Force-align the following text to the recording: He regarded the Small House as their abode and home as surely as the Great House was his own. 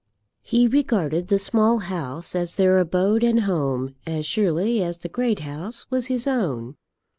He 0.41 0.67
regarded 0.67 1.27
the 1.27 1.37
Small 1.37 1.77
House 1.77 2.33
as 2.33 2.55
their 2.55 2.79
abode 2.79 3.23
and 3.23 3.41
home 3.41 3.93
as 4.07 4.25
surely 4.25 4.81
as 4.81 4.97
the 4.97 5.09
Great 5.09 5.41
House 5.41 5.85
was 5.91 6.07
his 6.07 6.25
own. 6.25 6.75